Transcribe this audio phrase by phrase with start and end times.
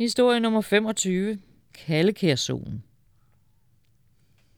[0.00, 1.38] Historie nummer 25.
[1.74, 2.82] Kallekærsolen.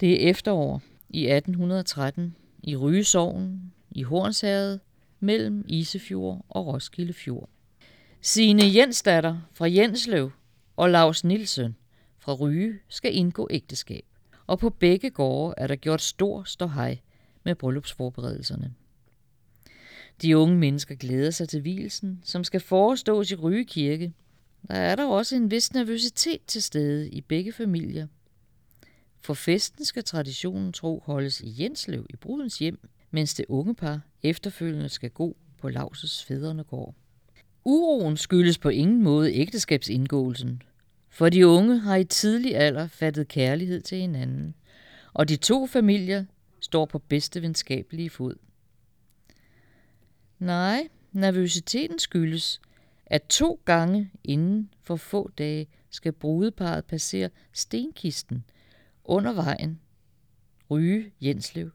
[0.00, 4.80] Det er efterår i 1813 i Rygesovn i Hornshavet
[5.20, 7.48] mellem Isefjord og Roskilde Fjord.
[8.20, 10.30] Sine Jensdatter fra Jenslev
[10.76, 11.76] og Lars Nielsen
[12.18, 14.04] fra Ryge skal indgå ægteskab,
[14.46, 16.98] og på begge gårde er der gjort stor ståhej
[17.44, 18.74] med bryllupsforberedelserne.
[20.22, 24.12] De unge mennesker glæder sig til hvilsen, som skal forestås i Ryge Kirke.
[24.68, 28.06] Der er der også en vis nervøsitet til stede i begge familier.
[29.20, 34.00] For festen skal traditionen tro holdes i Jenslev i brudens hjem, mens det unge par
[34.22, 36.94] efterfølgende skal gå på Lauses fædrene gård.
[37.64, 40.62] Uroen skyldes på ingen måde ægteskabsindgåelsen,
[41.08, 44.54] for de unge har i tidlig alder fattet kærlighed til hinanden,
[45.12, 46.24] og de to familier
[46.60, 48.34] står på bedste venskabelige fod.
[50.38, 52.60] Nej, nervøsiteten skyldes,
[53.12, 58.44] at to gange inden for få dage skal brudeparet passere stenkisten
[59.04, 59.80] under vejen
[60.70, 61.70] Ryge Jenslev,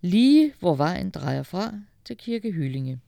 [0.00, 3.00] lige hvor vejen drejer fra til Kirke Hyllinge.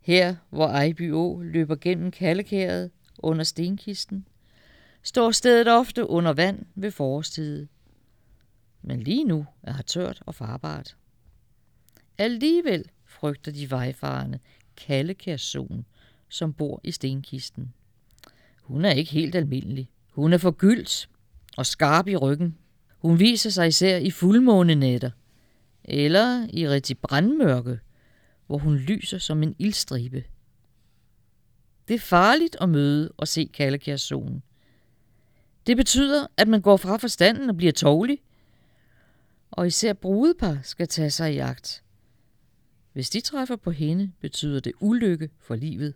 [0.00, 4.26] Her, hvor Ejby Å løber gennem Kallekæret under stenkisten,
[5.02, 7.66] står stedet ofte under vand ved forårstid.
[8.82, 10.96] Men lige nu er her tørt og farbart.
[12.18, 14.38] Alligevel frygter de vejfarende
[14.76, 15.86] Kallekærsonen,
[16.30, 17.74] som bor i stenkisten.
[18.62, 19.90] Hun er ikke helt almindelig.
[20.10, 21.08] Hun er forgyldt
[21.56, 22.58] og skarp i ryggen.
[22.98, 25.10] Hun viser sig især i fuldmånenætter,
[25.84, 27.78] eller i rigtig brandmørke,
[28.46, 30.24] hvor hun lyser som en ildstribe.
[31.88, 34.42] Det er farligt at møde og se Kallekærsonen.
[35.66, 38.18] Det betyder, at man går fra forstanden og bliver tovlig.
[39.50, 41.82] og især brudepar skal tage sig i jagt.
[42.92, 45.94] Hvis de træffer på hende, betyder det ulykke for livet.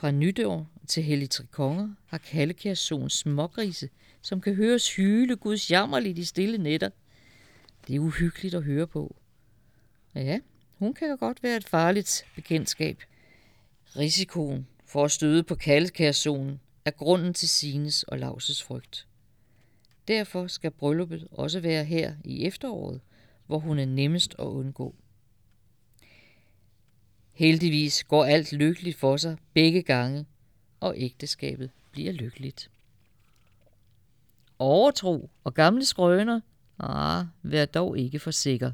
[0.00, 3.88] Fra nytår til Hellig Trikonger har Kallekærsonen smågrise,
[4.22, 6.90] som kan høres hyle Guds jammerligt i stille nætter.
[7.86, 9.16] Det er uhyggeligt at høre på.
[10.14, 10.40] Ja,
[10.78, 13.02] hun kan godt være et farligt bekendtskab.
[13.96, 19.06] Risikoen for at støde på kaldekærsonen er grunden til Sines og Lauses frygt.
[20.08, 23.00] Derfor skal brylluppet også være her i efteråret,
[23.46, 24.94] hvor hun er nemmest at undgå.
[27.40, 30.26] Heldigvis går alt lykkeligt for sig begge gange,
[30.80, 32.70] og ægteskabet bliver lykkeligt.
[34.58, 36.40] Overtro og gamle skrøner,
[36.78, 38.72] ah, vær dog ikke for sikker.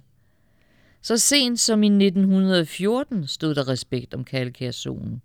[1.03, 5.22] Så sent som i 1914 stod der respekt om Kalkærzonen.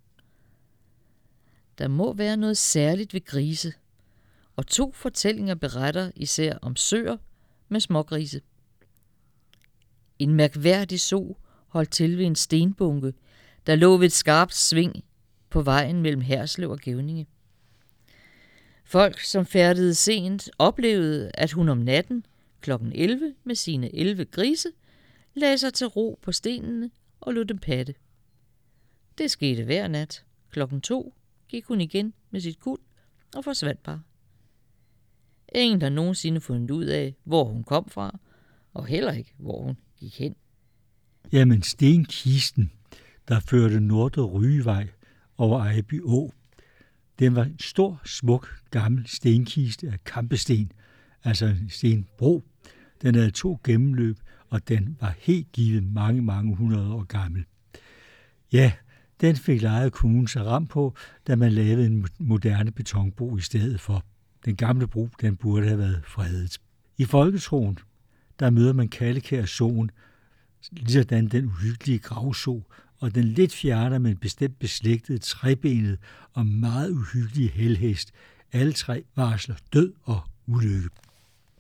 [1.78, 3.74] Der må være noget særligt ved grise,
[4.56, 7.18] og to fortællinger beretter især om søer
[7.70, 8.42] med smågrise.
[10.20, 11.38] En mærkværdig so
[11.72, 13.14] holdt til ved en stenbunke,
[13.68, 15.04] der lå ved et skarpt sving
[15.50, 17.28] på vejen mellem Herslev og Gævninge.
[18.84, 22.26] Folk, som færdede sent, oplevede, at hun om natten
[22.62, 22.72] kl.
[22.72, 24.70] 11 med sine 11 grise
[25.34, 27.96] lagde sig til ro på stenene og lod dem patte.
[29.18, 30.26] Det skete hver nat.
[30.50, 31.14] Klokken to
[31.48, 32.80] gik hun igen med sit kul
[33.36, 34.02] og forsvandt bare.
[35.56, 38.20] Ingen har nogensinde fundet ud af, hvor hun kom fra,
[38.74, 40.36] og heller ikke, hvor hun gik hen.
[41.32, 42.72] Jamen, stenkisten,
[43.28, 44.88] der førte Nordre Rygevej
[45.38, 46.34] over Ejby Å,
[47.20, 50.72] den var en stor, smuk, gammel stenkiste af kampesten,
[51.24, 52.44] altså en stenbro.
[53.02, 54.20] Den havde to gennemløb,
[54.50, 57.46] og den var helt givet mange, mange hundrede år gammel.
[58.52, 58.72] Ja,
[59.22, 60.96] den fik lejet kommunen sig ram på,
[61.28, 64.06] da man lavede en moderne betonbro i stedet for.
[64.46, 66.58] Den gamle bro, den burde have været fredet.
[66.98, 67.78] I folketroen,
[68.40, 69.92] der møder man Kallekær Soen,
[70.72, 72.64] ligesådan den uhyggelige gravso,
[73.00, 75.98] og den lidt fjerne, men bestemt beslægtede trebenede
[76.34, 78.12] og meget uhyggelige helhest.
[78.52, 80.90] Alle tre varsler død og ulykke.